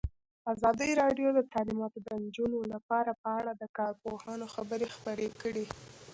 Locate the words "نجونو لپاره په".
2.23-3.29